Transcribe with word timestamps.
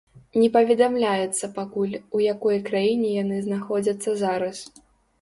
Не 0.43 0.45
паведамляецца 0.55 1.51
пакуль, 1.59 1.95
у 2.21 2.23
якой 2.33 2.57
краіне 2.73 3.15
яны 3.23 3.37
знаходзяцца 3.49 4.19
зараз. 4.27 4.69